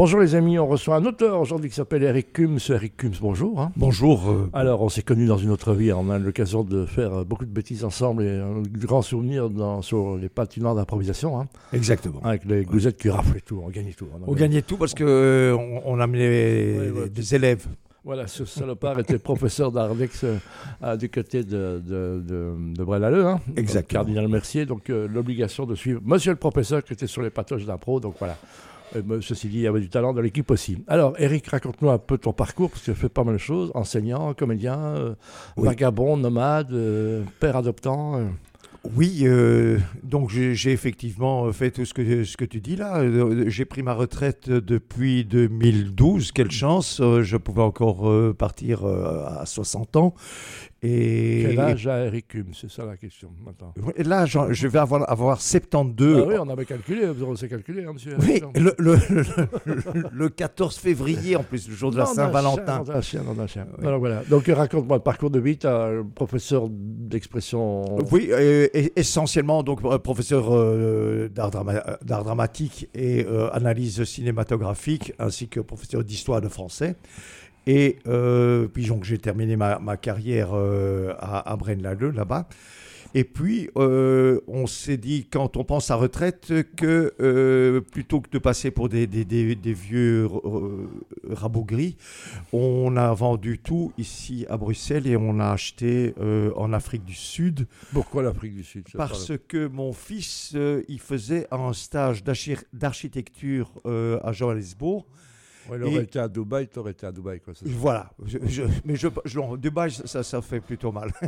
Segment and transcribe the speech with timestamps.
[0.00, 2.70] Bonjour les amis, on reçoit un auteur aujourd'hui qui s'appelle Eric Kums.
[2.70, 3.60] Eric Kums, bonjour.
[3.60, 3.70] hein.
[3.76, 4.30] Bonjour.
[4.30, 7.12] euh, Alors, on s'est connus dans une autre vie, on a eu l'occasion de faire
[7.18, 11.48] euh, beaucoup de bêtises ensemble et un grand souvenir dans, sur les patineurs d'improvisation, hein,
[11.74, 12.22] exactement.
[12.24, 14.06] avec les gouzettes qui raflaient tout, on gagnait tout.
[14.26, 17.08] On gagnait tout parce que euh, on, amenait Ouais, ouais.
[17.10, 17.66] des élèves.
[18.02, 20.24] Voilà, ce salopard était professeur d'Ardex
[20.82, 23.98] euh, du côté de, de, de, de Braine-l'Alleud, hein, Exactement.
[24.04, 27.66] Cardinal Mercier, donc euh, l'obligation de suivre monsieur le professeur qui était sur les patoches
[27.66, 28.38] d'impro, donc voilà.
[28.96, 30.78] Et, mais ceci dit, il y avait du talent dans l'équipe aussi.
[30.88, 33.70] Alors, Eric, raconte-nous un peu ton parcours, parce que tu fais pas mal de choses,
[33.74, 35.14] enseignant, comédien, euh,
[35.56, 35.66] Oui.
[35.68, 38.16] vagabond, nomade, euh, père adoptant.
[38.18, 38.24] euh.
[38.96, 39.26] Oui,
[40.02, 43.02] donc j'ai effectivement fait tout ce que, ce que tu dis là.
[43.46, 46.32] J'ai pris ma retraite depuis 2012.
[46.32, 50.14] Quelle chance, je pouvais encore partir à 60 ans.
[50.82, 53.74] Et, Quel âge a Eric Cum C'est ça la question maintenant.
[53.96, 56.22] et là, je vais avoir, avoir 72.
[56.22, 58.16] Ah oui, on avait calculé, on s'est calculé, hein, monsieur.
[58.18, 59.24] Oui, le, le- le-
[60.10, 62.78] le 14 février en plus, le jour de la Saint-Valentin.
[62.82, 63.66] dans un chien, dans un chien.
[63.78, 63.86] Oui.
[63.86, 64.22] Alors voilà.
[64.30, 67.96] Donc euh, raconte-moi le parcours de as professeur d'expression.
[68.10, 74.02] Oui, euh, et- essentiellement donc euh, professeur euh, d'art drama- d'art dramatique et euh, analyse
[74.04, 76.96] cinématographique, ainsi que professeur d'histoire de français.
[77.66, 82.48] Et euh, puis donc j'ai terminé ma, ma carrière euh, à, à Braine-l'Alleud là-bas.
[83.12, 88.38] Et puis euh, on s'est dit quand on pense à retraite que plutôt que de
[88.38, 90.86] passer pour des, des- des- des vieux euh,
[91.28, 91.96] rabots gris,
[92.52, 96.14] on a vendu tout ici à Bruxelles et on a acheté
[96.54, 100.56] en Afrique du Sud Pourquoi l'Afrique du Sud parce que mon fils,
[100.88, 105.04] il faisait un stage d'archi- d'architecture à Johannesburg.
[105.68, 107.40] Ouais, il aurait et- été à Dubaï, tu aurais été à Dubaï.
[107.40, 107.52] Quoi.
[107.64, 108.10] Voilà.
[108.24, 111.10] Je- je- mais je, je, Dubaï, ça, ça fait plutôt mal.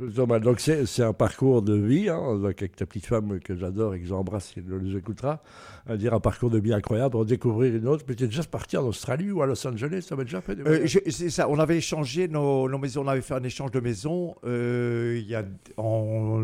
[0.00, 0.40] C'est normal.
[0.42, 4.00] Donc c'est un parcours de vie, hein, donc avec ta petite femme que j'adore et
[4.00, 5.42] que j'embrasse elle nous écoutera,
[5.86, 8.04] à dire un parcours de vie incroyable, pour découvrir une autre.
[8.08, 10.56] Mais tu es déjà parti en Australie ou à Los Angeles, ça m'a déjà fait
[10.56, 11.48] des Euh, c'est ça.
[11.48, 13.02] On avait échangé nos, nos maisons.
[13.04, 15.44] On avait fait un échange de maisons euh, il y a
[15.76, 16.40] en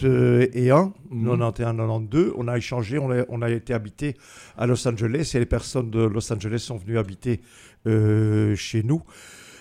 [0.00, 1.24] 91, Mhm.
[1.24, 2.32] 91, 92.
[2.36, 2.98] On a échangé.
[2.98, 4.16] On a, on a été habité
[4.56, 7.40] à Los Angeles et les personnes de Los Angeles sont venues habiter
[7.86, 9.02] euh, chez nous.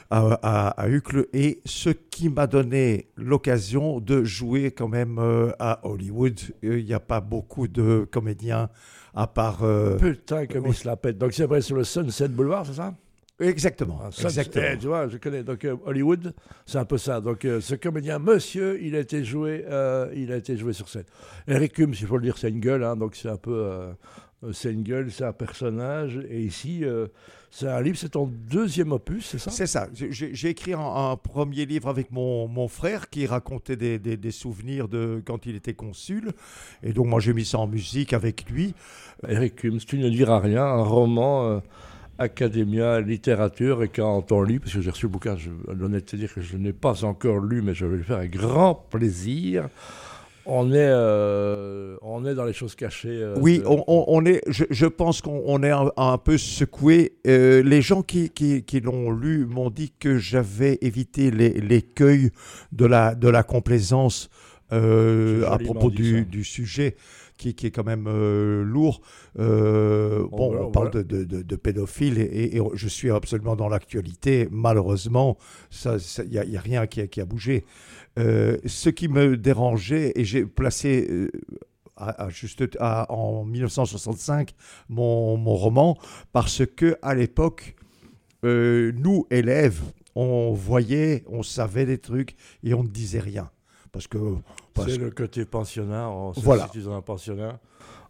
[0.10, 0.88] À, à,
[1.34, 6.40] et ce qui m'a donné l'occasion de jouer quand même euh, à Hollywood.
[6.64, 8.70] Euh, Il n'y a pas beaucoup de comédiens
[9.16, 11.18] à part euh, Putain, comme il se la pète.
[11.18, 12.94] Donc c'est vrai sur le Sunset Boulevard, c'est ça?
[13.50, 14.66] Exactement, Ah, ça, exactement.
[14.74, 15.44] eh, tu vois, je connais.
[15.44, 16.34] Donc euh, Hollywood,
[16.66, 17.22] c'est un peu ça.
[17.22, 20.90] Donc euh, ce comédien, monsieur, il a été joué, euh, il a été joué sur
[20.90, 21.06] scène.
[21.48, 22.84] Eric Humes, il faut le dire, c'est une gueule.
[22.84, 23.70] hein, donc c'est un peu,
[24.52, 26.20] c'est une gueule, c'est un personnage.
[26.30, 26.84] Et ici,
[27.50, 29.52] c'est un livre, c'est ton deuxième opus, c'est ça?
[29.52, 29.88] C'est ça.
[29.94, 34.32] J'ai écrit un, un premier livre avec mon, mon frère qui racontait des, des- des
[34.32, 36.32] souvenirs de quand il était consul.
[36.82, 38.74] Et donc moi j'ai mis ça en musique avec lui.
[39.28, 41.62] Eric Humes, tu ne diras rien, un roman.
[42.24, 45.36] Academia, littérature, et quand on lit, parce que j'ai reçu le bouquin,
[45.74, 48.74] l'honnêteté dire que je n'ai pas encore lu, mais je vais le faire avec grand
[48.90, 49.70] plaisir.
[50.46, 53.08] On est, euh, on est dans les choses cachées.
[53.10, 57.14] euh, Oui, de- on, est, je, je pense qu'on on est un, un peu secoué.
[57.26, 62.32] Euh, les gens qui, qui, qui l'ont lu m'ont dit que j'avais évité les- l'écueil
[62.74, 64.30] de la, de la complaisance
[64.72, 66.96] euh, à propos du, sujet
[67.38, 69.02] qui, qui est quand même euh, lourd.
[69.40, 71.04] Euh, Bon, bon, voilà, on parle voilà.
[71.04, 74.48] de, de, de- de pédophiles et, et je suis absolument dans l'actualité.
[74.52, 75.38] Malheureusement,
[75.86, 77.66] il n'y a, rien qui a, qui a bougé.
[78.18, 81.30] Ce qui me dérangeait, et j'ai placé
[81.98, 84.54] à- à juste à- en 1965
[84.90, 85.98] mon, mon roman,
[86.32, 87.76] parce que à l'époque,
[88.44, 89.82] nous, élèves,
[90.16, 93.50] on voyait, on savait des trucs et on ne disait rien.
[93.94, 94.18] Parce que.
[94.74, 96.10] parce C'est le côté pensionnat.
[96.10, 96.66] On se Voilà.
[96.66, 97.60] situe dans un pensionnat.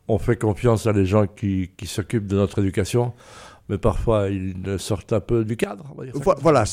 [0.08, 3.14] On fait confiance à les gens qui, qui s'occupent de notre éducation,
[3.70, 5.86] mais parfois ils sortent un peu du cadre.
[5.94, 6.36] on va dire ça.
[6.42, 6.64] Voilà,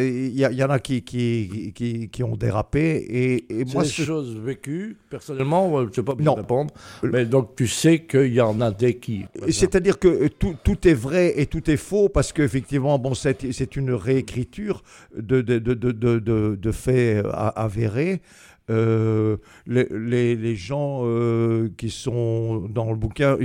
[0.00, 2.80] il y, y en a qui, qui, qui, qui ont dérapé.
[3.08, 6.34] Et, et C'est moi, des ce- choses vécues, personnellement, je ne sais pas Non.
[6.34, 6.74] répondre,
[7.04, 9.26] mais donc tu sais qu'il y en a des qui.
[9.50, 13.76] C'est-à-dire que tout, tout est vrai et tout est faux parce qu'effectivement, bon, c'est c'est
[13.76, 14.82] une réécriture
[15.16, 16.18] de, de, de, de,
[16.56, 18.22] de, faits euh, avérés.
[18.70, 19.36] Euh,
[19.66, 23.36] les, les, les gens euh, qui sont dans le bouquin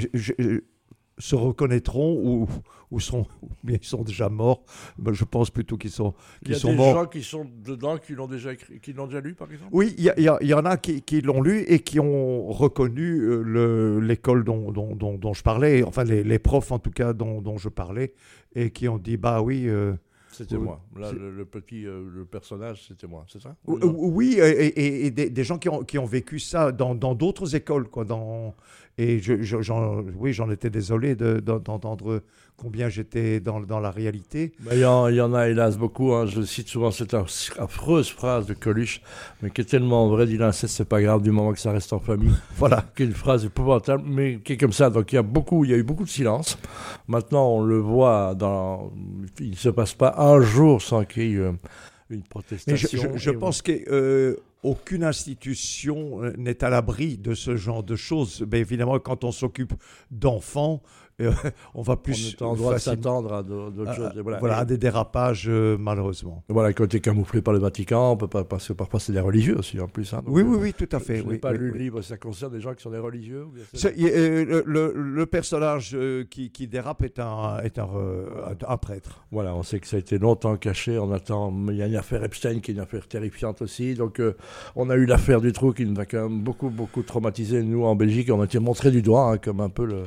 [1.20, 2.48] se reconnaîtront ou,
[2.92, 3.26] ou sont,
[3.64, 4.64] bien ils sont déjà morts?
[5.00, 6.94] Ben, je pense plutôt qu'ils sont, Il y qu'ils a des morts.
[6.94, 9.72] gens qui sont dedans, qui l'ont déjà, écrit, qui l'ont déjà lu, par exemple?
[9.74, 13.20] Oui, il y, y y en a qui, qui l'ont lu et qui ont reconnu
[13.22, 16.92] euh, le- l'école dont, dont, dont- dont je parlais, enfin les, les profs en tout
[16.92, 18.14] cas dont, dont je parlais,
[18.54, 19.94] et qui ont dit bah oui, euh,
[20.38, 20.82] C'était moi.
[20.96, 23.56] Là, le, petit le personnage, c'était moi, c'est ça?
[23.66, 28.54] Oui, et, des, gens qui ont, qui ont vécu ça dans d'autres écoles, quoi, dans,
[29.00, 29.56] et je,
[30.18, 32.24] oui, j'en étais désolé d'entendre
[32.58, 34.54] combien j'étais dans, dans, la réalité.
[34.72, 36.14] Il y, en a hélas beaucoup.
[36.14, 36.26] Hein.
[36.26, 39.02] Je cite souvent cette affreuse phrase de Coluche,
[39.44, 40.26] mais qui est tellement vraie.
[40.26, 42.34] Dit l'inceste, c'est pas grave du moment que ça reste en famille.
[42.58, 42.86] voilà.
[42.96, 44.90] Qui est une phrase épouvantable, mais qui est comme ça.
[44.90, 46.58] Donc il y a beaucoup, il y a eu beaucoup de silence.
[47.08, 48.92] Maintenant, on le voit dans.
[49.40, 51.52] Il ne se passe pas un jour sans qu'il y ait
[52.10, 53.18] une protestation.
[53.18, 58.46] je, pense que euh, aucune institution euh, n'est à l'abri de ce genre de choses.
[58.52, 59.74] Mais évidemment, quand on s'occupe
[60.12, 60.82] d'enfants,
[61.74, 62.36] on va plus.
[62.40, 64.12] On est en droit de s'attendre à d'autres choses.
[64.40, 66.44] Voilà, à des dérapages, euh, malheureusement.
[66.48, 69.14] Voilà, quand tu es camouflé par le Vatican, on peut pas, parce que parfois c'est
[69.14, 70.14] des religieux aussi, en plus.
[70.14, 71.18] Hein, oui, oui, oui, tout à fait.
[71.18, 73.48] Je pas lu le livre, ça concerne des gens qui sont des religieux
[73.86, 77.88] euh, le, personnage euh, qui, dérape est, un, est un,
[78.68, 79.26] un, prêtre.
[79.32, 81.00] Voilà, on sait que ça a été longtemps caché.
[81.00, 81.54] On attend.
[81.70, 83.96] Il y a une affaire Epstein qui est une affaire terrifiante aussi.
[83.96, 84.22] Donc,
[84.76, 87.64] on a eu l'affaire du trou qui nous a quand même beaucoup, beaucoup traumatisé.
[87.64, 90.04] Nous, en Belgique, on a été montré du doigt hein, comme un peu le,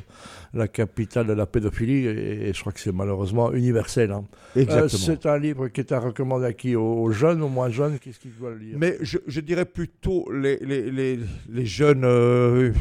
[0.54, 4.10] la capitale de la pédophilie, et, je crois que c'est malheureusement universel.
[4.10, 4.24] Hein.
[4.56, 6.76] Euh, c'est un livre qui est à recommander à qui?
[6.76, 7.98] Aux, jeunes, aux moins jeunes?
[7.98, 8.76] Qu'est-ce qu'ils doivent lire?
[8.78, 11.18] Mais je, je, dirais plutôt les, les, les,
[11.48, 12.72] les jeunes, euh,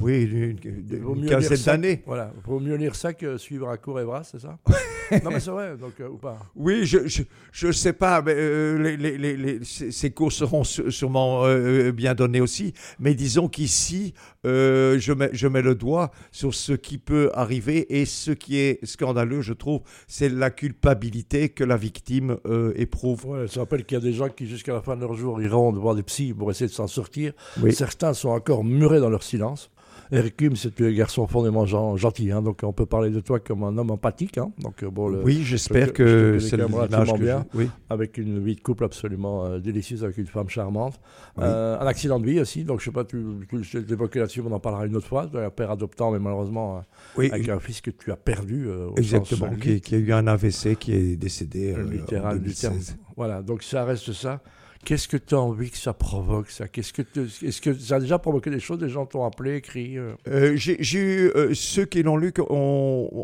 [0.00, 2.02] oui, une, quinzaine d'années.
[2.06, 4.58] Voilà, il vaut mieux lire ça que suivre à court et bras, c'est ça?
[5.24, 6.38] Non, mais c'est vrai, donc, euh, ou pas?
[6.54, 8.34] Oui, je ne je, sais pas, mais
[8.78, 11.44] les, les, ces cours seront sûrement
[11.92, 14.14] bien donnés aussi, mais disons qu'ici,
[14.44, 18.00] je, mets, je mets le doigt sur ce qui peut arriver.
[18.00, 23.26] Et ce qui est scandaleux, je trouve, c'est la culpabilité que la victime euh, éprouve.
[23.26, 25.40] Ouais, ça rappelle qu'il y a des gens qui, jusqu'à la fin de leur jour,
[25.40, 27.32] iront voir des psys pour essayer de s'en sortir.
[27.70, 29.70] Certains sont encore murés dans leur silence.
[30.12, 33.64] Eric Hume, c'est un garçon fondamentalement gentil, hein, donc on peut parler de toi comme
[33.64, 34.36] un homme empathique.
[34.36, 37.70] Hein, donc, euh, bon, oui, j'espère que c'est le que bien, oui.
[37.88, 41.00] avec une vie de couple absolument euh, délicieuse avec une femme charmante.
[41.38, 44.42] Euh, un accident de vie aussi, donc je ne sais pas, tu, tu l'évoquais là-dessus,
[44.46, 45.30] on en parlera une autre fois.
[45.34, 46.82] Un père adoptant, mais malheureusement
[47.16, 48.68] avec un fils que tu as perdu.
[48.98, 51.74] Exactement, qui, a eu un AVC, qui est décédé.
[51.90, 52.78] littéral du terme.
[53.16, 54.42] Voilà, donc ça reste ça.
[54.84, 56.66] Qu'est-ce que tu as envie que ça provoque, ça?
[56.66, 57.02] Qu'est-ce que
[57.46, 58.78] Est-ce que ça a déjà provoqué des choses?
[58.78, 60.14] Des gens t'ont appelé, écrit euh?
[60.26, 62.32] Euh, J'ai eu euh, ceux qui l'ont lu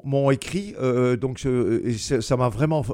[0.05, 0.75] m'ont écrit,
[1.21, 2.85] donc ça m'a vraiment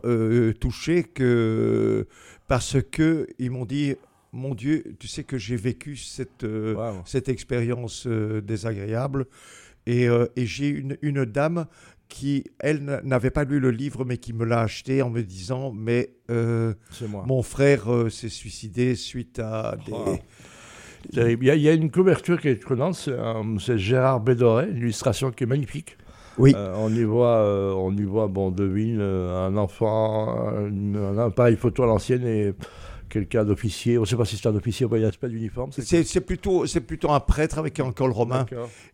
[0.61, 2.07] touché que,
[2.49, 3.97] parce qu'ils m'ont dit
[4.33, 6.47] Mon Dieu, tu sais que j'ai vécu cette,
[7.05, 9.27] cette expérience désagréable.
[9.87, 10.07] Et,
[10.37, 11.67] et j'ai une, une dame
[12.09, 15.73] qui, elle, n'avait pas lu le livre, mais qui me l'a acheté en me disant
[15.73, 16.75] Mais euh,
[17.27, 19.93] mon frère euh, s'est suicidé suite à des.
[19.93, 20.17] Oh.
[21.13, 23.11] Il, y a, une couverture qui est étonnante,
[23.61, 25.99] c'est Gérard Bédoré, une illustration qui est magnifique.
[26.39, 26.55] Oui.
[26.57, 27.45] Euh, on y voit,
[27.77, 32.55] on y voit bon, devine, un enfant, un appareil photo à l'ancienne et
[33.09, 33.99] quelqu'un d'officier.
[33.99, 35.71] On ne sait pas si c'est un officier ou il n'y a pas d'uniforme.
[35.73, 38.47] C'est plutôt, plutôt un prêtre avec un col romain.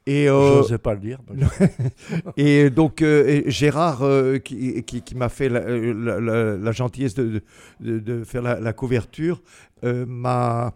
[0.06, 1.18] Et euh, Je ne sais pas le dire.
[2.36, 7.42] et donc euh, Gérard, euh, qui, qui, m'a fait la, gentillesse de,
[7.80, 9.42] de, faire la, couverture,
[9.82, 10.74] m'a...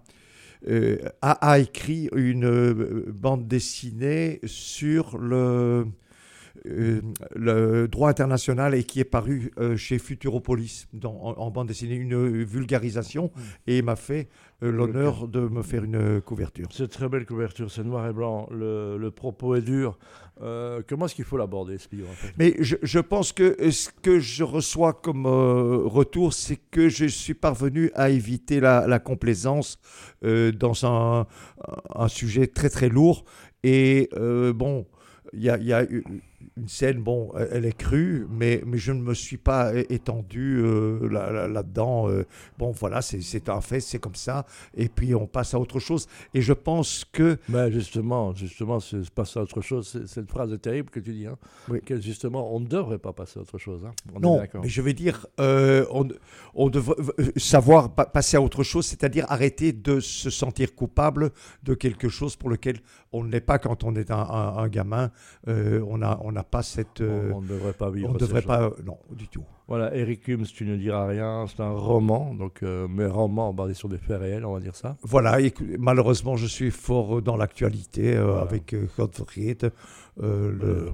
[1.23, 5.85] a, écrit une bande dessinée sur le, euh,
[6.65, 12.43] le droit international et qui est paru euh, chez Futuropolis dans, en, bande dessinée, une
[12.45, 13.41] vulgarisation, mm.
[13.67, 14.29] et m'a fait
[14.63, 16.69] euh, l'honneur de me faire une couverture.
[16.71, 19.99] C'est très belle couverture, c'est noir et blanc, le, propos est dur.
[20.39, 22.09] comment est-ce qu'il faut l'aborder ce livre
[22.39, 27.35] Mais je, je, pense que ce que je reçois comme retour, c'est que je suis
[27.35, 29.79] parvenu à éviter la, la complaisance
[30.23, 31.27] dans un,
[31.95, 33.25] un, sujet très très lourd.
[33.63, 34.09] Et
[34.55, 34.87] bon,
[35.33, 35.85] il y a, y a
[36.57, 41.09] une scène, bon, elle est crue, mais, mais je ne me suis pas étendu euh,
[41.09, 42.09] là-dedans.
[42.09, 42.27] Euh.
[42.59, 44.47] bon, voilà, c'est un fait, c'est comme ça.
[44.77, 46.09] Et puis on passe à autre chose.
[46.33, 47.39] Et je pense que.
[47.49, 50.05] Mais justement, justement, c'est passer à autre chose.
[50.07, 51.27] Cette phrase est terrible que tu dis.
[51.27, 51.37] Hein,
[51.85, 53.85] Que justement, on ne devrait pas passer à autre chose.
[53.85, 53.93] Hein.
[54.21, 56.09] non, mais je vais dire, euh, on,
[56.55, 56.97] on devrait
[57.37, 61.31] savoir passer à autre chose, c'est-à-dire arrêter de se sentir coupable
[61.63, 62.79] de quelque chose pour lequel
[63.13, 65.11] on n'est pas quand on est un, gamin.
[65.47, 67.01] on a, on a pas cette.
[67.01, 68.11] on ne devrait pas vivre.
[68.11, 68.71] On ne devrait pas.
[68.85, 69.45] Non, du tout.
[69.67, 73.73] Voilà, Eric Humes, tu ne diras rien, c'est un roman, donc euh, mais roman basé
[73.73, 74.97] sur des faits réels, on va dire ça.
[75.03, 75.39] Voilà,
[75.79, 79.73] malheureusement, je suis fort dans l'actualité euh, avec euh, Godfried,
[80.21, 80.93] le,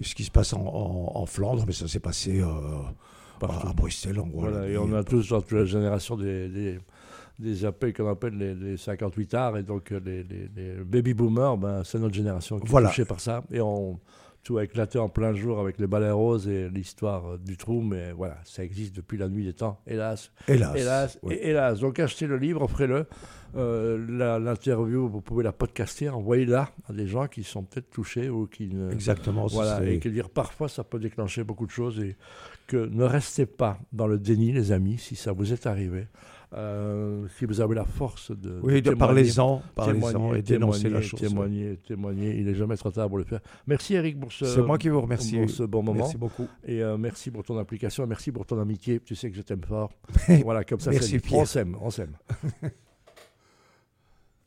[0.00, 4.40] ce qui se passe en, Flandre, mais ça s'est passé à, Bruxelles, en gros.
[4.40, 6.78] Voilà, et on a tous dans toute la génération des,
[7.38, 11.98] des appels qu'on appelle les, 58 arts et donc les, les, baby boomers ben, c'est
[11.98, 14.00] notre génération qui est touchée par ça et on
[14.46, 17.82] tout a éclaté en plein jour avec les balais roses et l'histoire euh, du trou,
[17.82, 20.30] mais voilà, ça existe depuis la nuit des temps, hélas.
[20.46, 21.18] Hélas.
[21.28, 21.80] Hélas.
[21.80, 23.06] Donc achetez le livre, offrez-le.
[23.56, 28.46] Euh, L'interview, vous pouvez la podcaster, envoyez-la à des gens qui sont peut-être touchés ou
[28.46, 28.92] qui ne.
[28.92, 29.46] Exactement.
[29.46, 32.16] Voilà, et que dire parfois ça peut déclencher beaucoup de choses et
[32.68, 36.06] que ne restez pas dans le déni, les amis, si ça vous est arrivé.
[36.54, 39.62] Euh, si vous avez la force de, Oui, de parlez-en,
[40.34, 41.20] et dénoncer la chose.
[41.20, 43.40] Témoigner, témoigner, il n'est jamais trop tard pour le faire.
[43.66, 45.38] Merci Eric pour ce, C'est moi qui vous remercie.
[45.38, 45.98] pour ce bon moment.
[45.98, 46.46] Merci beaucoup.
[46.64, 49.00] Et euh, merci pour ton implication, merci pour ton amitié.
[49.00, 49.90] Tu sais que je t'aime fort.
[50.44, 52.16] voilà, comme ça, Merci, c'est on s'aime, on s'aime.